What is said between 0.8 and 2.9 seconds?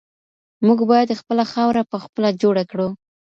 باید خپله خاوره پخپله جوړه کړو.